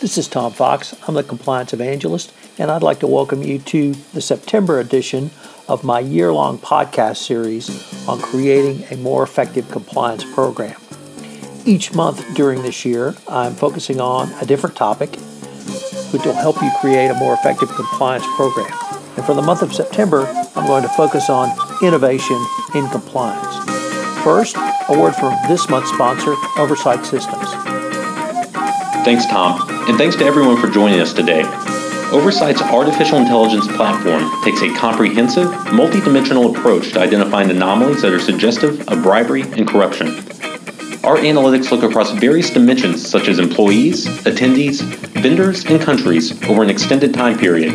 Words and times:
This 0.00 0.16
is 0.16 0.28
Tom 0.28 0.52
Fox. 0.52 0.94
I'm 1.06 1.14
the 1.14 1.22
Compliance 1.22 1.74
Evangelist, 1.74 2.32
and 2.56 2.70
I'd 2.70 2.82
like 2.82 3.00
to 3.00 3.06
welcome 3.06 3.42
you 3.42 3.58
to 3.58 3.92
the 4.14 4.22
September 4.22 4.80
edition 4.80 5.30
of 5.68 5.84
my 5.84 6.00
year 6.00 6.32
long 6.32 6.56
podcast 6.56 7.18
series 7.18 7.68
on 8.08 8.18
creating 8.18 8.82
a 8.90 8.96
more 8.96 9.22
effective 9.22 9.70
compliance 9.70 10.24
program. 10.32 10.80
Each 11.66 11.92
month 11.92 12.34
during 12.34 12.62
this 12.62 12.86
year, 12.86 13.14
I'm 13.28 13.54
focusing 13.54 14.00
on 14.00 14.32
a 14.40 14.46
different 14.46 14.74
topic 14.74 15.16
which 16.12 16.24
will 16.24 16.32
help 16.32 16.62
you 16.62 16.70
create 16.80 17.10
a 17.10 17.14
more 17.16 17.34
effective 17.34 17.68
compliance 17.68 18.24
program. 18.36 18.72
And 19.18 19.26
for 19.26 19.34
the 19.34 19.42
month 19.42 19.60
of 19.60 19.74
September, 19.74 20.24
I'm 20.56 20.66
going 20.66 20.82
to 20.82 20.88
focus 20.88 21.28
on 21.28 21.54
innovation 21.82 22.42
in 22.74 22.88
compliance. 22.88 23.54
First, 24.24 24.56
a 24.56 24.98
word 24.98 25.14
from 25.14 25.36
this 25.46 25.68
month's 25.68 25.90
sponsor, 25.90 26.36
Oversight 26.56 27.04
Systems. 27.04 27.69
Thanks, 29.02 29.24
Tom, 29.24 29.58
and 29.88 29.96
thanks 29.96 30.14
to 30.16 30.24
everyone 30.26 30.60
for 30.60 30.68
joining 30.68 31.00
us 31.00 31.14
today. 31.14 31.42
Oversight's 32.12 32.60
artificial 32.60 33.16
intelligence 33.16 33.66
platform 33.68 34.30
takes 34.44 34.60
a 34.60 34.74
comprehensive, 34.76 35.46
multidimensional 35.46 36.54
approach 36.54 36.92
to 36.92 37.00
identifying 37.00 37.50
anomalies 37.50 38.02
that 38.02 38.12
are 38.12 38.20
suggestive 38.20 38.86
of 38.88 39.02
bribery 39.02 39.40
and 39.40 39.66
corruption. 39.66 40.08
Our 41.02 41.16
analytics 41.16 41.70
look 41.70 41.82
across 41.82 42.10
various 42.10 42.50
dimensions 42.50 43.08
such 43.08 43.28
as 43.28 43.38
employees, 43.38 44.06
attendees, 44.06 44.82
vendors, 45.22 45.64
and 45.64 45.80
countries 45.80 46.32
over 46.44 46.62
an 46.62 46.68
extended 46.68 47.14
time 47.14 47.38
period. 47.38 47.72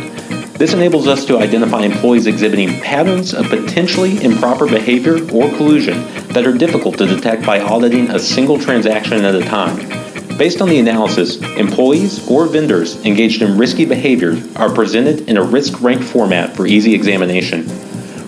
This 0.60 0.74
enables 0.74 1.08
us 1.08 1.26
to 1.26 1.40
identify 1.40 1.82
employees 1.82 2.28
exhibiting 2.28 2.80
patterns 2.82 3.34
of 3.34 3.50
potentially 3.50 4.24
improper 4.24 4.68
behavior 4.68 5.16
or 5.34 5.50
collusion 5.58 6.04
that 6.34 6.46
are 6.46 6.54
difficult 6.54 7.00
to 7.00 7.08
detect 7.08 7.44
by 7.48 7.62
auditing 7.62 8.12
a 8.12 8.20
single 8.20 8.60
transaction 8.60 9.26
at 9.26 9.34
a 9.34 9.42
time. 9.42 10.05
Based 10.38 10.62
on 10.62 10.68
the 10.68 10.80
analysis, 10.80 11.38
employees 11.58 12.30
or 12.30 12.46
vendors 12.46 12.98
engaged 13.06 13.42
in 13.42 13.58
risky 13.58 13.86
behavior 13.86 14.36
are 14.58 14.74
presented 14.74 15.30
in 15.30 15.38
a 15.38 15.44
risk 15.44 15.82
ranked 15.82 16.04
format 16.04 16.54
for 16.54 16.68
easy 16.68 16.94
examination. 16.94 17.64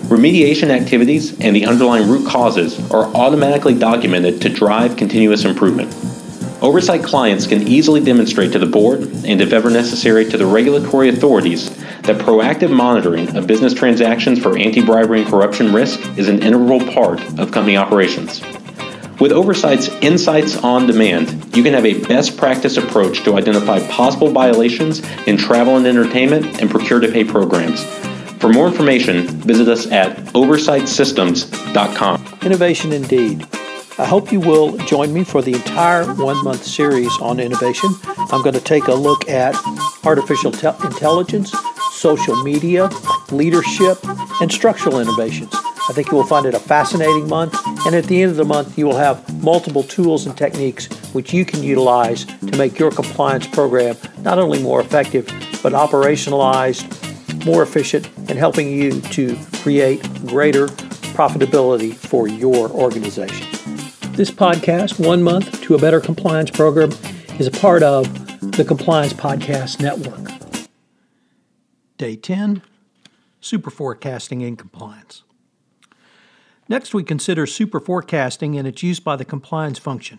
Remediation 0.08 0.70
activities 0.70 1.38
and 1.40 1.54
the 1.54 1.66
underlying 1.66 2.08
root 2.08 2.26
causes 2.26 2.80
are 2.90 3.14
automatically 3.14 3.78
documented 3.78 4.40
to 4.40 4.48
drive 4.48 4.96
continuous 4.96 5.44
improvement. 5.44 5.94
Oversight 6.62 7.02
clients 7.04 7.46
can 7.46 7.68
easily 7.68 8.02
demonstrate 8.02 8.52
to 8.52 8.58
the 8.58 8.64
board, 8.64 9.02
and 9.02 9.42
if 9.42 9.52
ever 9.52 9.68
necessary, 9.68 10.24
to 10.30 10.38
the 10.38 10.46
regulatory 10.46 11.10
authorities, 11.10 11.68
that 12.02 12.16
proactive 12.16 12.70
monitoring 12.70 13.36
of 13.36 13.46
business 13.46 13.74
transactions 13.74 14.38
for 14.38 14.56
anti 14.56 14.80
bribery 14.80 15.20
and 15.20 15.30
corruption 15.30 15.74
risk 15.74 16.00
is 16.16 16.30
an 16.30 16.42
integral 16.42 16.80
part 16.94 17.20
of 17.38 17.52
company 17.52 17.76
operations. 17.76 18.40
With 19.20 19.32
Oversight's 19.32 19.88
Insights 20.00 20.56
on 20.58 20.86
Demand, 20.86 21.56
you 21.56 21.64
can 21.64 21.74
have 21.74 21.84
a 21.84 22.00
best 22.04 22.36
practice 22.36 22.76
approach 22.76 23.24
to 23.24 23.34
identify 23.34 23.84
possible 23.88 24.30
violations 24.30 25.00
in 25.26 25.36
travel 25.36 25.76
and 25.76 25.88
entertainment 25.88 26.60
and 26.60 26.70
procure 26.70 27.00
to 27.00 27.10
pay 27.10 27.24
programs. 27.24 27.82
For 28.38 28.48
more 28.48 28.68
information, 28.68 29.26
visit 29.26 29.66
us 29.66 29.90
at 29.90 30.16
oversightsystems.com. 30.34 32.38
Innovation 32.42 32.92
indeed. 32.92 33.44
I 33.98 34.04
hope 34.04 34.30
you 34.30 34.38
will 34.38 34.76
join 34.78 35.12
me 35.12 35.24
for 35.24 35.42
the 35.42 35.54
entire 35.54 36.04
one 36.14 36.44
month 36.44 36.62
series 36.62 37.10
on 37.20 37.40
innovation. 37.40 37.90
I'm 38.06 38.42
going 38.42 38.54
to 38.54 38.60
take 38.60 38.86
a 38.86 38.94
look 38.94 39.28
at 39.28 39.56
artificial 40.04 40.52
te- 40.52 40.68
intelligence, 40.86 41.52
social 41.90 42.40
media, 42.44 42.88
leadership, 43.32 43.98
and 44.40 44.52
structural 44.52 45.00
innovations. 45.00 45.52
I 45.88 45.92
think 45.94 46.10
you 46.10 46.18
will 46.18 46.26
find 46.26 46.44
it 46.44 46.52
a 46.52 46.60
fascinating 46.60 47.28
month, 47.28 47.54
and 47.86 47.94
at 47.94 48.04
the 48.04 48.20
end 48.20 48.30
of 48.30 48.36
the 48.36 48.44
month, 48.44 48.76
you 48.76 48.84
will 48.84 48.96
have 48.96 49.42
multiple 49.42 49.82
tools 49.82 50.26
and 50.26 50.36
techniques 50.36 50.86
which 51.14 51.32
you 51.32 51.46
can 51.46 51.62
utilize 51.62 52.26
to 52.26 52.58
make 52.58 52.78
your 52.78 52.90
compliance 52.90 53.46
program 53.46 53.96
not 54.20 54.38
only 54.38 54.62
more 54.62 54.82
effective, 54.82 55.26
but 55.62 55.72
operationalized, 55.72 56.84
more 57.46 57.62
efficient, 57.62 58.06
and 58.28 58.32
helping 58.32 58.68
you 58.68 59.00
to 59.00 59.38
create 59.62 60.02
greater 60.26 60.66
profitability 61.16 61.94
for 61.94 62.28
your 62.28 62.68
organization. 62.68 63.46
This 64.12 64.30
podcast, 64.30 65.02
One 65.02 65.22
Month 65.22 65.62
to 65.62 65.74
a 65.74 65.78
Better 65.78 66.00
Compliance 66.00 66.50
Program, 66.50 66.90
is 67.38 67.46
a 67.46 67.50
part 67.50 67.82
of 67.82 68.12
the 68.52 68.64
Compliance 68.64 69.14
Podcast 69.14 69.80
Network. 69.80 70.68
Day 71.96 72.14
10 72.14 72.60
Super 73.40 73.70
Forecasting 73.70 74.42
in 74.42 74.56
Compliance. 74.56 75.22
Next, 76.68 76.92
we 76.92 77.02
consider 77.02 77.46
super 77.46 77.80
forecasting 77.80 78.58
and 78.58 78.68
its 78.68 78.82
use 78.82 79.00
by 79.00 79.16
the 79.16 79.24
compliance 79.24 79.78
function. 79.78 80.18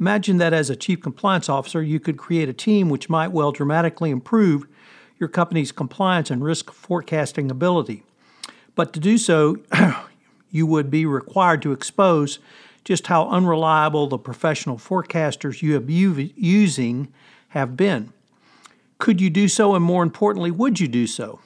Imagine 0.00 0.38
that 0.38 0.54
as 0.54 0.70
a 0.70 0.76
chief 0.76 1.02
compliance 1.02 1.48
officer, 1.48 1.82
you 1.82 2.00
could 2.00 2.16
create 2.16 2.48
a 2.48 2.54
team 2.54 2.88
which 2.88 3.10
might 3.10 3.32
well 3.32 3.52
dramatically 3.52 4.10
improve 4.10 4.66
your 5.18 5.28
company's 5.28 5.70
compliance 5.70 6.30
and 6.30 6.42
risk 6.42 6.72
forecasting 6.72 7.50
ability. 7.50 8.02
But 8.74 8.92
to 8.94 9.00
do 9.00 9.18
so, 9.18 9.58
you 10.50 10.66
would 10.66 10.90
be 10.90 11.04
required 11.04 11.60
to 11.62 11.72
expose 11.72 12.38
just 12.84 13.06
how 13.06 13.28
unreliable 13.28 14.06
the 14.06 14.18
professional 14.18 14.78
forecasters 14.78 15.62
you 15.62 15.74
have 15.74 15.88
using 15.88 17.12
have 17.48 17.76
been. 17.76 18.12
Could 18.98 19.20
you 19.20 19.30
do 19.30 19.46
so, 19.46 19.74
and 19.74 19.84
more 19.84 20.02
importantly, 20.02 20.50
would 20.50 20.80
you 20.80 20.88
do 20.88 21.06
so? 21.06 21.40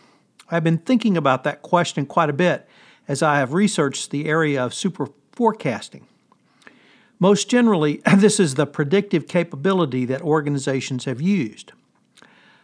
I've 0.48 0.64
been 0.64 0.78
thinking 0.78 1.16
about 1.16 1.42
that 1.44 1.62
question 1.62 2.06
quite 2.06 2.30
a 2.30 2.34
bit 2.34 2.65
as 3.08 3.22
I 3.22 3.38
have 3.38 3.52
researched 3.52 4.10
the 4.10 4.26
area 4.26 4.64
of 4.64 4.74
super 4.74 5.08
forecasting. 5.32 6.06
Most 7.18 7.48
generally, 7.48 8.02
this 8.16 8.38
is 8.40 8.54
the 8.54 8.66
predictive 8.66 9.28
capability 9.28 10.04
that 10.06 10.22
organizations 10.22 11.04
have 11.04 11.20
used. 11.20 11.72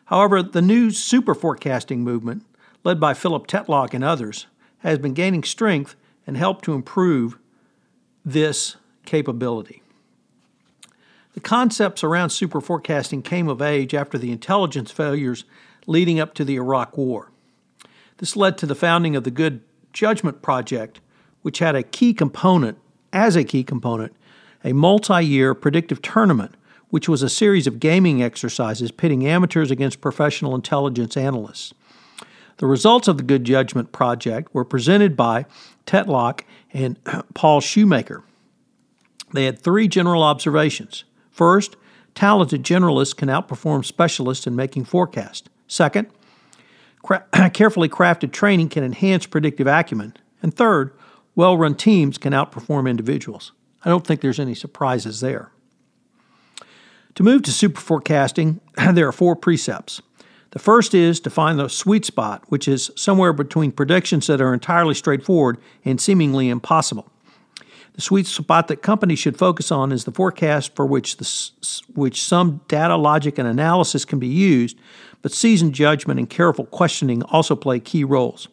However, 0.07 0.43
the 0.43 0.63
new 0.63 0.91
super 0.91 1.35
forecasting 1.35 2.03
movement, 2.03 2.45
led 2.85 3.01
by 3.01 3.15
Philip 3.15 3.47
Tetlock 3.47 3.95
and 3.95 4.05
others, 4.05 4.47
has 4.79 4.99
been 4.99 5.15
gaining 5.15 5.45
strength 5.45 5.95
and 6.27 6.37
helped 6.37 6.65
to 6.65 6.75
improve 6.75 7.39
this 8.25 8.77
capability. 9.05 9.83
The 11.35 11.41
concepts 11.41 12.05
around 12.05 12.31
super 12.31 12.61
forecasting 12.61 13.23
came 13.23 13.49
of 13.49 13.63
age 13.63 13.95
after 13.95 14.19
the 14.19 14.33
intelligence 14.33 14.91
failures 14.91 15.45
leading 15.87 16.21
up 16.21 16.35
to 16.35 16.45
the 16.45 16.57
Iraq 16.57 16.97
War. 16.97 17.31
This 18.19 18.37
led 18.37 18.59
to 18.59 18.67
the 18.67 18.75
founding 18.75 19.17
of 19.17 19.25
the 19.25 19.31
Good 19.31 19.63
Judgment 19.93 20.43
Project, 20.43 21.01
which 21.43 21.59
had 21.59 21.75
a 21.75 21.83
key 21.83 22.15
component, 22.15 22.79
as 23.13 23.37
a 23.37 23.45
key 23.45 23.65
component, 23.65 24.15
a 24.65 24.73
multi 24.73 25.25
year 25.25 25.55
predictive 25.55 26.03
tournament, 26.03 26.55
which 26.91 27.09
was 27.09 27.23
a 27.23 27.29
series 27.29 27.67
of 27.67 27.81
gaming 27.81 28.23
exercises 28.23 28.91
pitting 28.91 29.27
amateurs 29.27 29.71
against 29.71 30.01
professional 30.01 30.55
intelligence 30.55 31.17
analysts. 31.17 31.75
The 32.59 32.67
results 32.67 33.09
of 33.09 33.17
the 33.17 33.23
Good 33.23 33.45
Judgment 33.45 33.93
Project 33.93 34.55
were 34.55 34.65
presented 34.65 35.17
by 35.17 35.47
Tetlock 35.87 36.43
and 36.73 36.99
Paul 37.35 37.61
Schoemaker. 37.61 38.23
They 39.33 39.47
had 39.47 39.59
three 39.59 39.89
general 39.89 40.23
observations. 40.23 41.05
First, 41.31 41.77
talented 42.15 42.63
generalists 42.63 43.17
can 43.17 43.29
outperform 43.29 43.85
specialists 43.85 44.47
in 44.47 44.55
making 44.55 44.85
forecasts. 44.85 45.49
Second, 45.67 46.09
carefully 47.53 47.89
crafted 47.89 48.33
training 48.33 48.69
can 48.69 48.85
enhance 48.85 49.27
predictive 49.27 49.67
acumen. 49.67 50.17
And 50.43 50.55
third, 50.55 50.97
well 51.35 51.57
run 51.57 51.75
teams 51.75 52.19
can 52.19 52.33
outperform 52.33 52.89
individuals. 52.89 53.53
I 53.85 53.89
don't 53.89 54.07
think 54.07 54.21
there's 54.21 54.41
any 54.41 54.55
surprises 54.55 55.21
there. 55.21 55.51
To 57.17 57.23
move 57.23 57.43
to 57.43 57.53
super 57.53 57.81
forecasting, 57.81 58.61
there 58.93 59.09
are 59.09 59.13
four 59.13 59.37
precepts. 59.37 60.01
The 60.51 60.59
first 60.59 60.95
is 60.95 61.19
to 61.21 61.31
find 61.31 61.59
the 61.59 61.69
sweet 61.69 62.05
spot, 62.05 62.45
which 62.49 62.69
is 62.69 62.91
somewhere 62.95 63.33
between 63.33 63.73
predictions 63.73 64.27
that 64.27 64.41
are 64.41 64.53
entirely 64.53 64.95
straightforward 64.95 65.59
and 65.85 66.01
seemingly 66.01 66.51
impossible. 66.51 67.11
The 67.95 68.01
sweet 68.01 68.27
spot 68.27 68.69
that 68.69 68.83
companies 68.83 69.19
should 69.19 69.37
focus 69.37 69.71
on 69.71 69.93
is 69.93 70.05
the 70.05 70.13
forecast 70.13 70.75
for 70.75 70.87
which, 70.87 71.19
the, 71.19 71.81
which 71.95 72.23
some 72.23 72.63
data 72.67 72.97
logic 72.97 73.39
and 73.39 73.47
analysis 73.47 74.05
can 74.05 74.19
be 74.19 74.29
used, 74.29 74.79
but 75.21 75.33
seasoned 75.33 75.75
judgment 75.75 76.19
and 76.19 76.29
careful 76.29 76.65
questioning 76.67 77.23
also 77.25 77.55
play 77.55 77.79
key 77.81 78.03
roles. 78.03 78.49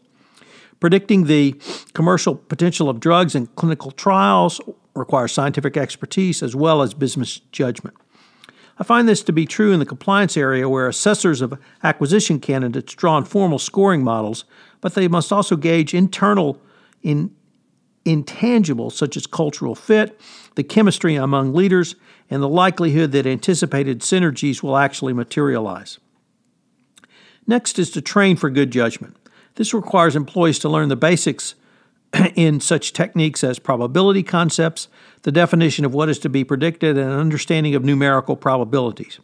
Predicting 0.79 1.25
the 1.25 1.59
commercial 1.93 2.35
potential 2.35 2.89
of 2.89 2.99
drugs 2.99 3.33
in 3.35 3.47
clinical 3.47 3.91
trials 3.91 4.59
requires 4.93 5.31
scientific 5.31 5.77
expertise 5.77 6.43
as 6.43 6.55
well 6.55 6.81
as 6.81 6.93
business 6.93 7.39
judgment. 7.51 7.95
I 8.77 8.83
find 8.83 9.07
this 9.09 9.21
to 9.23 9.33
be 9.33 9.45
true 9.45 9.73
in 9.73 9.79
the 9.79 9.85
compliance 9.85 10.37
area 10.37 10.69
where 10.69 10.87
assessors 10.87 11.41
of 11.41 11.59
acquisition 11.83 12.39
candidates 12.39 12.93
draw 12.93 13.15
on 13.15 13.25
formal 13.25 13.59
scoring 13.59 14.03
models, 14.03 14.45
but 14.79 14.95
they 14.95 15.09
must 15.09 15.33
also 15.33 15.57
gauge 15.57 15.93
internal 15.93 16.61
in 17.03 17.35
intangibles 18.05 18.93
such 18.93 19.17
as 19.17 19.27
cultural 19.27 19.75
fit, 19.75 20.19
the 20.55 20.63
chemistry 20.63 21.15
among 21.15 21.53
leaders, 21.53 21.95
and 22.29 22.41
the 22.41 22.49
likelihood 22.49 23.11
that 23.11 23.25
anticipated 23.25 24.01
synergies 24.01 24.61
will 24.61 24.77
actually 24.77 25.13
materialize. 25.13 25.99
Next 27.47 27.79
is 27.79 27.89
to 27.91 28.01
train 28.01 28.35
for 28.35 28.49
good 28.49 28.71
judgment. 28.71 29.17
This 29.55 29.73
requires 29.73 30.15
employees 30.15 30.59
to 30.59 30.69
learn 30.69 30.89
the 30.89 30.95
basics 30.95 31.55
in 32.35 32.59
such 32.59 32.93
techniques 32.93 33.43
as 33.43 33.59
probability 33.59 34.23
concepts, 34.23 34.87
the 35.23 35.31
definition 35.31 35.85
of 35.85 35.93
what 35.93 36.09
is 36.09 36.19
to 36.19 36.29
be 36.29 36.43
predicted, 36.43 36.97
and 36.97 37.11
an 37.11 37.19
understanding 37.19 37.75
of 37.75 37.83
numerical 37.83 38.35
probabilities. 38.35 39.19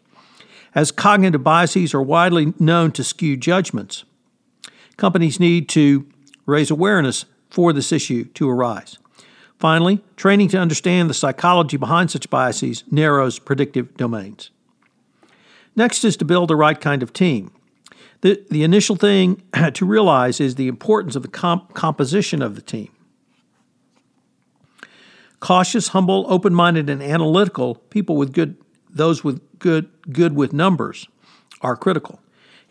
As 0.74 0.92
cognitive 0.92 1.44
biases 1.44 1.94
are 1.94 2.01
widely 2.01 2.54
known 2.60 2.92
to 2.94 3.04
skew 3.04 3.38
judgments, 3.38 4.04
companies 4.98 5.39
need 5.39 5.69
to 5.69 6.06
raise 6.45 6.69
awareness 6.69 7.25
for 7.50 7.74
this 7.74 7.92
issue 7.92 8.25
to 8.25 8.50
arise. 8.50 8.97
Finally, 9.59 10.03
training 10.15 10.50
to 10.50 10.57
understand 10.57 11.09
the 11.09 11.13
psychology 11.13 11.77
behind 11.77 12.12
such 12.12 12.30
biases 12.30 12.83
narrows 12.92 13.39
predictive 13.39 13.95
domains. 13.95 14.51
Next 15.75 16.03
is 16.03 16.18
to 16.18 16.25
build 16.25 16.50
the 16.50 16.56
right 16.56 16.80
kind 16.80 17.03
of 17.03 17.13
team. 17.13 17.51
The, 18.21 18.44
the 18.50 18.63
initial 18.63 18.95
thing 18.95 19.44
to 19.74 19.86
realize 19.86 20.39
is 20.39 20.56
the 20.56 20.68
importance 20.68 21.15
of 21.15 21.21
the 21.21 21.27
comp- 21.27 21.74
composition 21.74 22.42
of 22.42 22.56
the 22.56 22.62
team. 22.62 22.89
Cautious, 25.39 25.89
humble, 25.89 26.25
open-minded, 26.27 26.89
and 26.89 27.03
analytical 27.03 27.75
people 27.75 28.15
with 28.15 28.33
good 28.33 28.57
those 28.89 29.24
with 29.24 29.42
good 29.59 29.89
good 30.12 30.36
with 30.36 30.53
numbers 30.53 31.07
are 31.62 31.75
critical. 31.75 32.19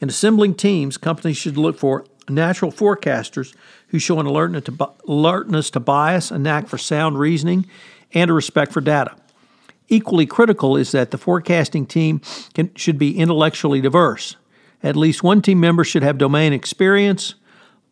In 0.00 0.08
assembling 0.08 0.54
teams, 0.54 0.96
companies 0.96 1.36
should 1.36 1.56
look 1.56 1.78
for 1.78 2.04
natural 2.28 2.72
forecasters 2.72 3.54
who 3.88 3.98
show 3.98 4.18
an 4.20 4.26
alertness 4.26 5.70
to, 5.70 5.80
bias, 5.80 6.30
a 6.30 6.38
knack 6.38 6.68
for 6.68 6.78
sound 6.78 7.18
reasoning, 7.18 7.66
and 8.12 8.30
a 8.30 8.34
respect 8.34 8.72
for 8.72 8.80
data. 8.80 9.14
Equally 9.88 10.26
critical 10.26 10.76
is 10.76 10.92
that 10.92 11.10
the 11.10 11.18
forecasting 11.18 11.86
team 11.86 12.20
can, 12.54 12.74
should 12.74 12.98
be 12.98 13.18
intellectually 13.18 13.80
diverse. 13.80 14.36
At 14.82 14.96
least 14.96 15.22
one 15.22 15.42
team 15.42 15.60
member 15.60 15.84
should 15.84 16.02
have 16.02 16.18
domain 16.18 16.52
experience, 16.52 17.34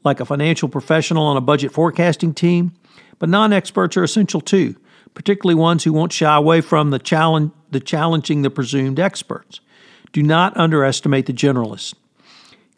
like 0.04 0.20
a 0.20 0.24
financial 0.24 0.68
professional 0.68 1.24
on 1.24 1.36
a 1.36 1.40
budget 1.40 1.72
forecasting 1.72 2.34
team, 2.34 2.72
but 3.18 3.28
non 3.28 3.52
experts 3.52 3.96
are 3.96 4.04
essential 4.04 4.40
too, 4.40 4.76
particularly 5.14 5.54
ones 5.54 5.84
who 5.84 5.92
won't 5.92 6.12
shy 6.12 6.36
away 6.36 6.60
from 6.60 6.90
the, 6.90 6.98
challenge, 6.98 7.52
the 7.70 7.80
challenging 7.80 8.42
the 8.42 8.50
presumed 8.50 8.98
experts. 8.98 9.60
Do 10.12 10.22
not 10.22 10.56
underestimate 10.56 11.26
the 11.26 11.32
generalists. 11.32 11.94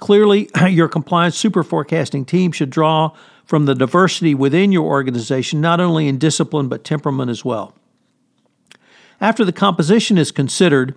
Clearly, 0.05 0.51
your 0.69 0.87
compliance 0.89 1.35
super 1.35 1.63
forecasting 1.63 2.27
team 2.27 2.53
should 2.53 2.69
draw 2.69 3.13
from 3.47 3.65
the 3.65 3.75
diversity 3.75 4.35
within 4.35 4.71
your 4.71 4.85
organization, 4.85 5.63
not 5.63 5.81
only 5.81 6.09
in 6.09 6.19
discipline 6.19 6.69
but 6.69 6.85
temperament 6.85 7.31
as 7.31 7.43
well. 7.43 7.75
After 9.19 9.47
the 9.47 9.53
composition 9.53 10.19
is 10.19 10.31
considered, 10.31 10.95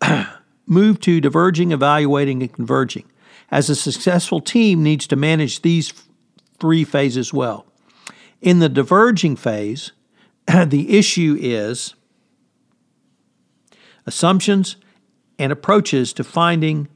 move 0.66 1.00
to 1.00 1.20
diverging, 1.20 1.72
evaluating, 1.72 2.42
and 2.42 2.52
converging, 2.52 3.10
as 3.50 3.68
a 3.68 3.74
successful 3.74 4.40
team 4.40 4.84
needs 4.84 5.08
to 5.08 5.16
manage 5.16 5.62
these 5.62 5.92
three 6.60 6.84
phases 6.84 7.32
well. 7.32 7.66
In 8.40 8.60
the 8.60 8.68
diverging 8.68 9.34
phase, 9.34 9.90
the 10.46 10.96
issue 10.96 11.36
is 11.40 11.96
assumptions 14.06 14.76
and 15.40 15.50
approaches 15.50 16.12
to 16.12 16.22
finding 16.22 16.86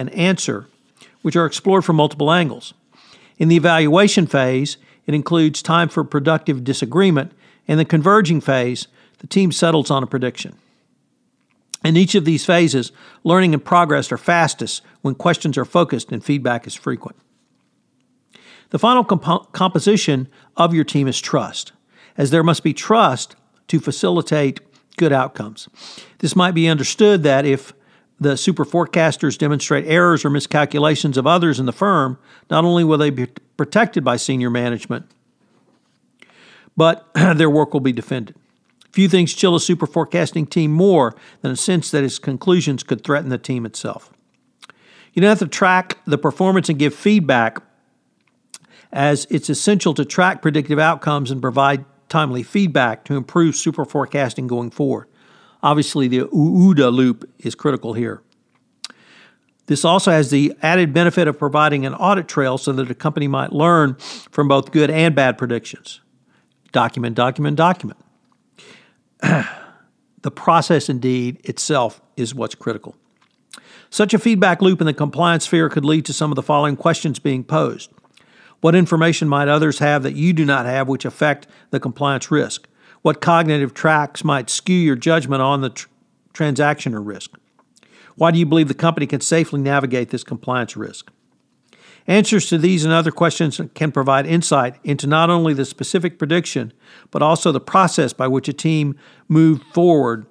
an 0.00 0.08
answer, 0.10 0.66
which 1.22 1.36
are 1.36 1.46
explored 1.46 1.84
from 1.84 1.96
multiple 1.96 2.32
angles. 2.32 2.74
In 3.38 3.48
the 3.48 3.56
evaluation 3.56 4.26
phase, 4.26 4.76
it 5.06 5.14
includes 5.14 5.62
time 5.62 5.88
for 5.88 6.04
productive 6.04 6.64
disagreement. 6.64 7.32
In 7.66 7.78
the 7.78 7.84
converging 7.84 8.40
phase, 8.40 8.88
the 9.18 9.26
team 9.26 9.52
settles 9.52 9.90
on 9.90 10.02
a 10.02 10.06
prediction. 10.06 10.56
In 11.84 11.96
each 11.96 12.14
of 12.14 12.24
these 12.24 12.44
phases, 12.44 12.92
learning 13.24 13.54
and 13.54 13.64
progress 13.64 14.12
are 14.12 14.18
fastest 14.18 14.82
when 15.00 15.14
questions 15.14 15.56
are 15.56 15.64
focused 15.64 16.12
and 16.12 16.22
feedback 16.22 16.66
is 16.66 16.74
frequent. 16.74 17.16
The 18.70 18.78
final 18.78 19.04
comp- 19.04 19.52
composition 19.52 20.28
of 20.56 20.74
your 20.74 20.84
team 20.84 21.08
is 21.08 21.20
trust, 21.20 21.72
as 22.16 22.30
there 22.30 22.44
must 22.44 22.62
be 22.62 22.74
trust 22.74 23.34
to 23.68 23.80
facilitate 23.80 24.60
good 24.96 25.12
outcomes. 25.12 25.68
This 26.18 26.36
might 26.36 26.52
be 26.52 26.68
understood 26.68 27.22
that 27.22 27.46
if 27.46 27.72
the 28.20 28.36
super 28.36 28.66
forecasters 28.66 29.38
demonstrate 29.38 29.86
errors 29.86 30.24
or 30.24 30.30
miscalculations 30.30 31.16
of 31.16 31.26
others 31.26 31.58
in 31.58 31.66
the 31.66 31.72
firm, 31.72 32.18
not 32.50 32.64
only 32.64 32.84
will 32.84 32.98
they 32.98 33.10
be 33.10 33.26
protected 33.56 34.04
by 34.04 34.16
senior 34.16 34.50
management, 34.50 35.06
but 36.76 37.08
their 37.14 37.50
work 37.50 37.72
will 37.72 37.80
be 37.80 37.92
defended. 37.92 38.36
Few 38.92 39.08
things 39.08 39.32
chill 39.32 39.54
a 39.54 39.60
super 39.60 39.86
forecasting 39.86 40.46
team 40.46 40.72
more 40.72 41.16
than 41.40 41.50
a 41.50 41.56
sense 41.56 41.90
that 41.92 42.04
its 42.04 42.18
conclusions 42.18 42.82
could 42.82 43.02
threaten 43.02 43.30
the 43.30 43.38
team 43.38 43.64
itself. 43.64 44.12
You 45.14 45.22
don't 45.22 45.28
have 45.28 45.38
to 45.38 45.46
track 45.48 45.98
the 46.06 46.18
performance 46.18 46.68
and 46.68 46.78
give 46.78 46.94
feedback, 46.94 47.58
as 48.92 49.26
it's 49.30 49.48
essential 49.48 49.94
to 49.94 50.04
track 50.04 50.42
predictive 50.42 50.78
outcomes 50.78 51.30
and 51.30 51.40
provide 51.40 51.84
timely 52.08 52.42
feedback 52.42 53.04
to 53.04 53.16
improve 53.16 53.56
super 53.56 53.84
forecasting 53.84 54.46
going 54.46 54.70
forward. 54.70 55.06
Obviously, 55.62 56.08
the 56.08 56.20
OODA 56.20 56.92
loop 56.92 57.30
is 57.38 57.54
critical 57.54 57.92
here. 57.92 58.22
This 59.66 59.84
also 59.84 60.10
has 60.10 60.30
the 60.30 60.52
added 60.62 60.92
benefit 60.92 61.28
of 61.28 61.38
providing 61.38 61.86
an 61.86 61.94
audit 61.94 62.26
trail 62.26 62.58
so 62.58 62.72
that 62.72 62.90
a 62.90 62.94
company 62.94 63.28
might 63.28 63.52
learn 63.52 63.94
from 64.30 64.48
both 64.48 64.72
good 64.72 64.90
and 64.90 65.14
bad 65.14 65.38
predictions. 65.38 66.00
Document, 66.72 67.14
document, 67.14 67.56
document. 67.56 67.98
the 69.20 70.30
process, 70.34 70.88
indeed, 70.88 71.40
itself 71.44 72.00
is 72.16 72.34
what's 72.34 72.54
critical. 72.54 72.96
Such 73.90 74.14
a 74.14 74.18
feedback 74.18 74.62
loop 74.62 74.80
in 74.80 74.86
the 74.86 74.94
compliance 74.94 75.44
sphere 75.44 75.68
could 75.68 75.84
lead 75.84 76.04
to 76.06 76.12
some 76.12 76.32
of 76.32 76.36
the 76.36 76.42
following 76.42 76.76
questions 76.76 77.18
being 77.18 77.44
posed. 77.44 77.90
What 78.60 78.74
information 78.74 79.28
might 79.28 79.48
others 79.48 79.78
have 79.78 80.02
that 80.02 80.14
you 80.14 80.32
do 80.32 80.44
not 80.44 80.66
have 80.66 80.88
which 80.88 81.04
affect 81.04 81.46
the 81.70 81.80
compliance 81.80 82.30
risk? 82.30 82.68
What 83.02 83.20
cognitive 83.20 83.72
tracks 83.72 84.24
might 84.24 84.50
skew 84.50 84.76
your 84.76 84.96
judgment 84.96 85.42
on 85.42 85.62
the 85.62 85.70
tr- 85.70 85.88
transaction 86.32 86.94
or 86.94 87.00
risk? 87.00 87.38
Why 88.16 88.30
do 88.30 88.38
you 88.38 88.46
believe 88.46 88.68
the 88.68 88.74
company 88.74 89.06
can 89.06 89.20
safely 89.20 89.60
navigate 89.60 90.10
this 90.10 90.24
compliance 90.24 90.76
risk? 90.76 91.10
Answers 92.06 92.46
to 92.48 92.58
these 92.58 92.84
and 92.84 92.92
other 92.92 93.10
questions 93.10 93.60
can 93.74 93.92
provide 93.92 94.26
insight 94.26 94.76
into 94.84 95.06
not 95.06 95.30
only 95.30 95.54
the 95.54 95.64
specific 95.64 96.18
prediction, 96.18 96.72
but 97.10 97.22
also 97.22 97.52
the 97.52 97.60
process 97.60 98.12
by 98.12 98.26
which 98.26 98.48
a 98.48 98.52
team 98.52 98.96
moved 99.28 99.62
forward 99.72 100.26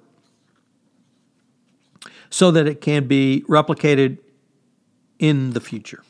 so 2.28 2.50
that 2.50 2.66
it 2.66 2.80
can 2.80 3.08
be 3.08 3.44
replicated 3.48 4.18
in 5.18 5.50
the 5.50 5.60
future. 5.60 6.02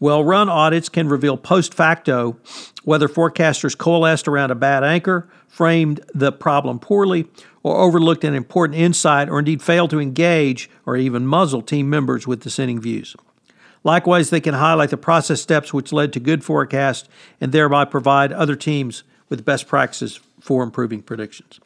Well 0.00 0.22
run 0.22 0.48
audits 0.48 0.88
can 0.88 1.08
reveal 1.08 1.36
post 1.36 1.74
facto 1.74 2.36
whether 2.84 3.08
forecasters 3.08 3.76
coalesced 3.76 4.28
around 4.28 4.50
a 4.50 4.54
bad 4.54 4.84
anchor, 4.84 5.28
framed 5.48 6.00
the 6.14 6.30
problem 6.30 6.78
poorly, 6.78 7.26
or 7.62 7.76
overlooked 7.76 8.24
an 8.24 8.34
important 8.34 8.78
insight, 8.78 9.28
or 9.28 9.40
indeed 9.40 9.60
failed 9.60 9.90
to 9.90 10.00
engage 10.00 10.70
or 10.86 10.96
even 10.96 11.26
muzzle 11.26 11.62
team 11.62 11.90
members 11.90 12.26
with 12.26 12.42
dissenting 12.42 12.80
views. 12.80 13.16
Likewise, 13.84 14.30
they 14.30 14.40
can 14.40 14.54
highlight 14.54 14.90
the 14.90 14.96
process 14.96 15.40
steps 15.40 15.72
which 15.74 15.92
led 15.92 16.12
to 16.12 16.20
good 16.20 16.44
forecasts 16.44 17.08
and 17.40 17.52
thereby 17.52 17.84
provide 17.84 18.32
other 18.32 18.56
teams 18.56 19.02
with 19.28 19.44
best 19.44 19.66
practices 19.66 20.20
for 20.40 20.62
improving 20.62 21.02
predictions. 21.02 21.60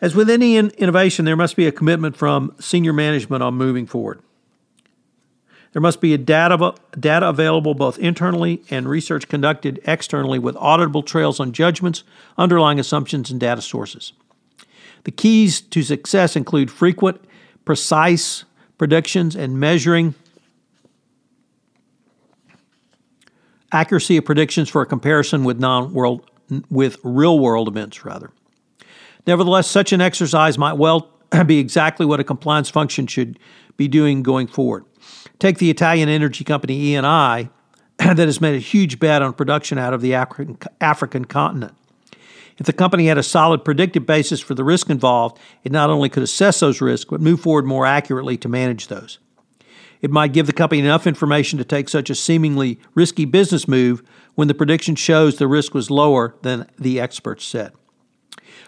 As 0.00 0.14
with 0.14 0.28
any 0.28 0.56
innovation, 0.56 1.24
there 1.24 1.36
must 1.36 1.54
be 1.54 1.66
a 1.66 1.72
commitment 1.72 2.16
from 2.16 2.54
senior 2.58 2.92
management 2.92 3.42
on 3.42 3.54
moving 3.54 3.86
forward. 3.86 4.20
There 5.72 5.82
must 5.82 6.00
be 6.00 6.12
a 6.12 6.18
data, 6.18 6.74
data 6.98 7.28
available 7.28 7.74
both 7.74 7.98
internally 7.98 8.62
and 8.70 8.88
research 8.88 9.28
conducted 9.28 9.80
externally 9.84 10.38
with 10.38 10.54
auditable 10.56 11.04
trails 11.04 11.40
on 11.40 11.52
judgments, 11.52 12.04
underlying 12.36 12.78
assumptions, 12.78 13.30
and 13.30 13.40
data 13.40 13.62
sources. 13.62 14.12
The 15.04 15.10
keys 15.10 15.60
to 15.60 15.82
success 15.82 16.36
include 16.36 16.70
frequent, 16.70 17.22
precise 17.64 18.44
predictions 18.76 19.34
and 19.34 19.58
measuring 19.58 20.14
accuracy 23.72 24.18
of 24.18 24.24
predictions 24.24 24.68
for 24.68 24.82
a 24.82 24.86
comparison 24.86 25.44
with 25.44 25.58
non-world 25.58 26.28
with 26.68 26.98
real-world 27.02 27.66
events 27.66 28.04
rather. 28.04 28.30
Nevertheless, 29.26 29.70
such 29.70 29.92
an 29.92 30.02
exercise 30.02 30.58
might 30.58 30.74
well 30.74 31.08
be 31.46 31.58
exactly 31.58 32.04
what 32.04 32.20
a 32.20 32.24
compliance 32.24 32.68
function 32.68 33.06
should 33.06 33.38
be 33.78 33.88
doing 33.88 34.22
going 34.22 34.46
forward. 34.46 34.84
Take 35.38 35.58
the 35.58 35.70
Italian 35.70 36.08
energy 36.08 36.44
company 36.44 36.92
Eni 36.92 37.50
that 37.98 38.18
has 38.18 38.40
made 38.40 38.54
a 38.54 38.58
huge 38.58 38.98
bet 38.98 39.22
on 39.22 39.32
production 39.32 39.78
out 39.78 39.92
of 39.92 40.00
the 40.00 40.14
African, 40.14 40.58
African 40.80 41.24
continent. 41.24 41.74
If 42.58 42.66
the 42.66 42.72
company 42.72 43.06
had 43.06 43.18
a 43.18 43.22
solid 43.22 43.64
predictive 43.64 44.06
basis 44.06 44.40
for 44.40 44.54
the 44.54 44.64
risk 44.64 44.90
involved, 44.90 45.38
it 45.64 45.72
not 45.72 45.90
only 45.90 46.08
could 46.08 46.22
assess 46.22 46.60
those 46.60 46.80
risks, 46.80 47.08
but 47.10 47.20
move 47.20 47.40
forward 47.40 47.64
more 47.64 47.86
accurately 47.86 48.36
to 48.36 48.48
manage 48.48 48.88
those. 48.88 49.18
It 50.00 50.10
might 50.10 50.32
give 50.32 50.46
the 50.46 50.52
company 50.52 50.80
enough 50.80 51.06
information 51.06 51.58
to 51.58 51.64
take 51.64 51.88
such 51.88 52.10
a 52.10 52.14
seemingly 52.14 52.78
risky 52.94 53.24
business 53.24 53.68
move 53.68 54.02
when 54.34 54.48
the 54.48 54.54
prediction 54.54 54.96
shows 54.96 55.36
the 55.36 55.46
risk 55.46 55.74
was 55.74 55.90
lower 55.90 56.34
than 56.42 56.68
the 56.78 57.00
experts 57.00 57.44
said. 57.44 57.72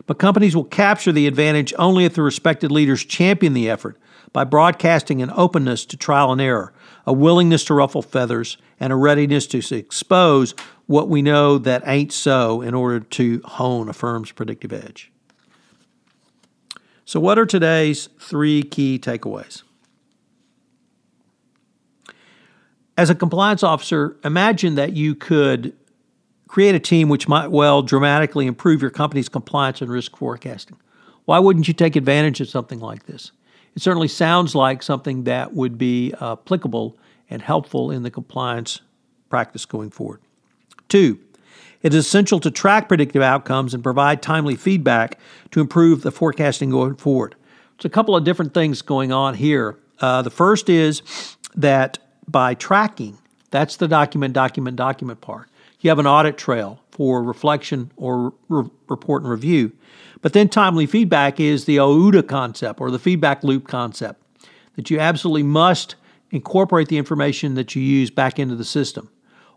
But 0.06 0.18
companies 0.18 0.54
will 0.54 0.64
capture 0.64 1.12
the 1.12 1.26
advantage 1.26 1.74
only 1.78 2.04
if 2.04 2.14
the 2.14 2.22
respected 2.22 2.70
leaders 2.70 3.04
champion 3.04 3.52
the 3.52 3.68
effort 3.68 3.98
by 4.34 4.44
broadcasting 4.44 5.22
an 5.22 5.30
openness 5.34 5.86
to 5.86 5.96
trial 5.96 6.32
and 6.32 6.40
error, 6.40 6.74
a 7.06 7.12
willingness 7.12 7.64
to 7.64 7.72
ruffle 7.72 8.02
feathers, 8.02 8.58
and 8.80 8.92
a 8.92 8.96
readiness 8.96 9.46
to 9.46 9.76
expose 9.76 10.54
what 10.86 11.08
we 11.08 11.22
know 11.22 11.56
that 11.56 11.82
ain't 11.86 12.12
so 12.12 12.60
in 12.60 12.74
order 12.74 13.00
to 13.00 13.40
hone 13.44 13.88
a 13.88 13.92
firm's 13.92 14.32
predictive 14.32 14.72
edge. 14.72 15.10
So, 17.06 17.20
what 17.20 17.38
are 17.38 17.46
today's 17.46 18.08
three 18.18 18.64
key 18.64 18.98
takeaways? 18.98 19.62
As 22.98 23.10
a 23.10 23.14
compliance 23.14 23.62
officer, 23.62 24.16
imagine 24.24 24.74
that 24.74 24.94
you 24.94 25.14
could 25.14 25.76
create 26.48 26.74
a 26.74 26.80
team 26.80 27.08
which 27.08 27.28
might 27.28 27.50
well 27.50 27.82
dramatically 27.82 28.46
improve 28.46 28.82
your 28.82 28.90
company's 28.90 29.28
compliance 29.28 29.80
and 29.80 29.90
risk 29.90 30.16
forecasting. 30.16 30.76
Why 31.24 31.38
wouldn't 31.38 31.68
you 31.68 31.74
take 31.74 31.94
advantage 31.94 32.40
of 32.40 32.48
something 32.48 32.80
like 32.80 33.06
this? 33.06 33.30
It 33.74 33.82
certainly 33.82 34.08
sounds 34.08 34.54
like 34.54 34.82
something 34.82 35.24
that 35.24 35.52
would 35.52 35.78
be 35.78 36.14
applicable 36.20 36.96
and 37.28 37.42
helpful 37.42 37.90
in 37.90 38.02
the 38.02 38.10
compliance 38.10 38.80
practice 39.28 39.66
going 39.66 39.90
forward. 39.90 40.20
Two, 40.88 41.18
it 41.82 41.92
is 41.92 42.06
essential 42.06 42.40
to 42.40 42.50
track 42.50 42.88
predictive 42.88 43.22
outcomes 43.22 43.74
and 43.74 43.82
provide 43.82 44.22
timely 44.22 44.56
feedback 44.56 45.18
to 45.50 45.60
improve 45.60 46.02
the 46.02 46.12
forecasting 46.12 46.70
going 46.70 46.96
forward. 46.96 47.34
There's 47.76 47.86
a 47.86 47.90
couple 47.90 48.16
of 48.16 48.24
different 48.24 48.54
things 48.54 48.80
going 48.80 49.12
on 49.12 49.34
here. 49.34 49.78
Uh, 50.00 50.22
the 50.22 50.30
first 50.30 50.68
is 50.68 51.02
that 51.56 51.98
by 52.28 52.54
tracking, 52.54 53.18
that's 53.50 53.76
the 53.76 53.88
document, 53.88 54.34
document, 54.34 54.76
document 54.76 55.20
part. 55.20 55.48
You 55.80 55.90
have 55.90 55.98
an 55.98 56.06
audit 56.06 56.38
trail 56.38 56.80
for 56.94 57.22
reflection 57.22 57.90
or 57.96 58.32
re- 58.48 58.70
report 58.88 59.22
and 59.22 59.30
review. 59.30 59.72
But 60.22 60.32
then 60.32 60.48
timely 60.48 60.86
feedback 60.86 61.38
is 61.38 61.64
the 61.64 61.76
OODA 61.76 62.26
concept 62.26 62.80
or 62.80 62.90
the 62.90 63.00
feedback 63.00 63.42
loop 63.42 63.68
concept 63.68 64.22
that 64.76 64.88
you 64.90 64.98
absolutely 64.98 65.42
must 65.42 65.96
incorporate 66.30 66.88
the 66.88 66.96
information 66.96 67.54
that 67.54 67.74
you 67.74 67.82
use 67.82 68.10
back 68.10 68.38
into 68.38 68.54
the 68.54 68.64
system. 68.64 69.10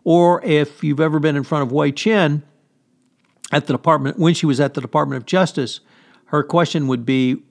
Or 0.04 0.44
if 0.44 0.82
you've 0.82 1.00
ever 1.00 1.20
been 1.20 1.36
in 1.36 1.44
front 1.44 1.62
of 1.62 1.70
Hui 1.70 1.92
Chen 1.92 2.42
at 3.52 3.66
the 3.66 3.72
department 3.72 4.18
when 4.18 4.34
she 4.34 4.46
was 4.46 4.60
at 4.60 4.74
the 4.74 4.80
Department 4.80 5.22
of 5.22 5.26
Justice, 5.26 5.80
her 6.26 6.42
question 6.42 6.88
would 6.88 7.06
be 7.06 7.42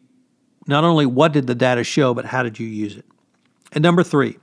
not 0.68 0.84
only 0.84 1.06
what 1.06 1.32
did 1.32 1.48
the 1.48 1.56
data 1.56 1.84
show, 1.84 2.14
but 2.14 2.26
how 2.26 2.44
did 2.44 2.60
you 2.60 2.68
use 2.68 2.98
it? 2.98 3.06
And 3.72 3.82
number 3.82 4.04
three, 4.04 4.38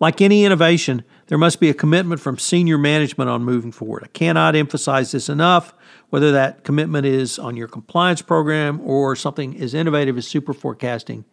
like 0.00 0.20
any 0.20 0.44
innovation, 0.44 1.04
there 1.26 1.38
must 1.38 1.60
be 1.60 1.70
a 1.70 1.74
commitment 1.74 2.20
from 2.20 2.38
senior 2.38 2.78
management 2.78 3.30
on 3.30 3.44
moving 3.44 3.72
forward. 3.72 4.02
I 4.04 4.08
cannot 4.08 4.54
emphasize 4.54 5.12
this 5.12 5.28
enough, 5.28 5.74
whether 6.10 6.32
that 6.32 6.64
commitment 6.64 7.06
is 7.06 7.38
on 7.38 7.56
your 7.56 7.68
compliance 7.68 8.22
program 8.22 8.80
or 8.80 9.16
something 9.16 9.58
as 9.60 9.74
innovative 9.74 10.18
as 10.18 10.26
super 10.26 10.52
forecasting. 10.52 11.24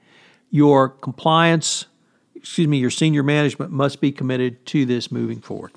Your 0.50 0.89
compliance, 0.89 1.86
excuse 2.36 2.67
me, 2.67 2.77
your 2.77 2.89
senior 2.89 3.24
management 3.24 3.71
must 3.71 4.01
be 4.01 4.12
committed 4.12 4.65
to 4.67 4.86
this 4.86 5.12
moving 5.12 5.41
forward. 5.41 5.71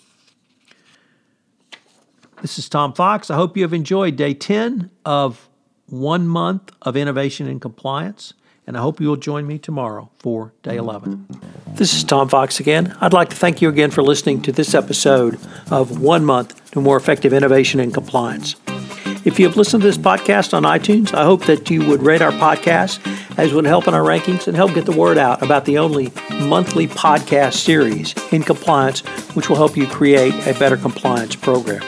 This 2.43 2.59
is 2.59 2.69
Tom 2.69 2.93
Fox. 2.93 3.31
I 3.31 3.37
hope 3.37 3.57
you 3.57 3.63
have 3.63 3.73
enjoyed 3.73 4.17
day 4.17 4.35
10 4.35 4.91
of 5.05 5.49
one 5.87 6.29
month 6.29 6.73
of 6.83 6.97
innovation 6.97 7.47
and 7.47 7.61
compliance 7.61 8.35
and 8.67 8.77
I 8.77 8.81
hope 8.81 9.01
you 9.01 9.09
will 9.09 9.17
join 9.17 9.47
me 9.47 9.59
tomorrow 9.59 10.11
for 10.17 10.53
day 10.63 10.77
11. 10.77 11.27
This 11.75 11.93
is 11.93 12.05
Tom 12.05 12.29
Fox 12.29 12.61
again. 12.61 12.97
I'd 13.01 13.13
like 13.13 13.31
to 13.31 13.37
thank 13.37 13.61
you 13.61 13.69
again 13.69 13.91
for 13.91 14.01
listening 14.01 14.41
to 14.43 14.53
this 14.53 14.77
episode 14.77 15.41
of 15.73 16.01
One 16.01 16.25
Month 16.25 16.71
to 16.71 16.81
More 16.81 16.97
Effective 16.97 17.33
Innovation 17.33 17.81
and 17.81 17.93
Compliance. 17.93 18.55
If 19.25 19.41
you 19.41 19.47
have 19.49 19.57
listened 19.57 19.83
to 19.83 19.89
this 19.89 19.99
podcast 19.99 20.55
on 20.55 20.63
iTunes, 20.63 21.13
I 21.13 21.25
hope 21.25 21.47
that 21.47 21.69
you 21.71 21.85
would 21.89 22.01
rate 22.01 22.23
our 22.23 22.31
podcast 22.31 23.01
as 23.37 23.53
would 23.53 23.65
help 23.65 23.89
in 23.89 23.95
our 23.95 24.03
rankings 24.03 24.47
and 24.47 24.57
help 24.57 24.73
get 24.73 24.87
the 24.87 24.93
word 24.93 25.19
out 25.19 25.43
about 25.43 25.65
the 25.65 25.79
only 25.79 26.13
monthly 26.47 26.87
podcast 26.87 27.55
series 27.55 28.15
in 28.33 28.45
compliance, 28.45 29.01
which 29.35 29.49
will 29.49 29.57
help 29.57 29.77
you 29.77 29.89
create 29.89 30.35
a 30.47 30.57
better 30.57 30.77
compliance 30.77 31.35
program. 31.35 31.83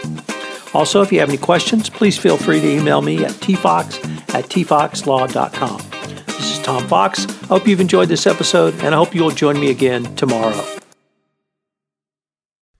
Also, 0.75 1.01
if 1.01 1.13
you 1.13 1.21
have 1.21 1.29
any 1.29 1.39
questions, 1.39 1.89
please 1.89 2.19
feel 2.19 2.37
free 2.37 2.61
to 2.61 2.69
email 2.69 3.03
me 3.03 3.25
at 3.25 3.31
tfox 3.31 4.05
at 4.35 4.47
tfoxlaw.com. 4.47 5.86
This 6.37 6.59
is 6.59 6.65
Tom 6.65 6.87
Fox. 6.87 7.27
I 7.45 7.47
hope 7.47 7.67
you've 7.67 7.81
enjoyed 7.81 8.09
this 8.09 8.27
episode, 8.27 8.75
and 8.83 8.95
I 8.95 8.99
hope 8.99 9.15
you'll 9.15 9.31
join 9.31 9.59
me 9.59 9.71
again 9.71 10.15
tomorrow. 10.17 10.63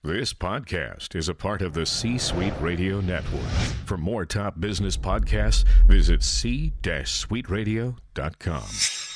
This 0.03 0.33
podcast 0.33 1.15
is 1.15 1.27
a 1.27 1.33
part 1.33 1.61
of 1.61 1.73
the 1.73 1.85
C 1.85 2.17
Suite 2.17 2.53
Radio 2.61 3.01
Network. 3.01 3.41
For 3.85 3.97
more 3.97 4.25
top 4.25 4.59
business 4.59 4.95
podcasts, 4.95 5.65
visit 5.85 6.23
c-suiteradio.com. 6.23 9.06